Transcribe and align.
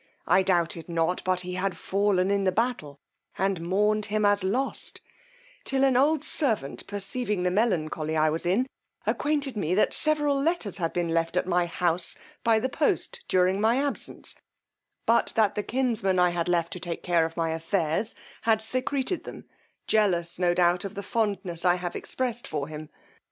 I 0.25 0.41
doubted 0.41 0.89
not 0.89 1.23
but 1.23 1.41
he 1.41 1.53
had 1.53 1.77
fallen 1.77 2.31
in 2.31 2.43
the 2.43 2.51
battle, 2.51 2.99
and 3.37 3.61
mourned 3.61 4.05
him 4.05 4.25
as 4.25 4.43
lost; 4.43 4.99
till 5.63 5.83
an 5.83 5.95
old 5.95 6.23
servant 6.23 6.87
perceiving 6.87 7.43
the 7.43 7.51
melancholy 7.51 8.17
I 8.17 8.31
was 8.31 8.43
in, 8.43 8.65
acquainted 9.05 9.55
me 9.55 9.75
that 9.75 9.93
several 9.93 10.41
letters 10.41 10.77
had 10.79 10.91
been 10.91 11.09
left 11.09 11.37
at 11.37 11.45
my 11.45 11.67
house 11.67 12.17
by 12.43 12.57
the 12.59 12.67
post 12.67 13.23
during 13.27 13.61
my 13.61 13.75
absence, 13.75 14.35
but 15.05 15.33
that 15.35 15.53
the 15.53 15.61
kinsman 15.61 16.17
I 16.17 16.31
had 16.31 16.47
left 16.49 16.73
to 16.73 16.79
take 16.79 17.03
care 17.03 17.27
of 17.27 17.37
my 17.37 17.51
affairs 17.51 18.15
had 18.41 18.59
secreted 18.59 19.23
them, 19.23 19.45
jealous, 19.85 20.39
no 20.39 20.55
doubt, 20.55 20.83
of 20.83 20.95
the 20.95 21.03
fondness 21.03 21.63
I 21.63 21.75
have 21.75 21.95
expressed 21.95 22.47
for 22.47 22.67
him. 22.67 22.89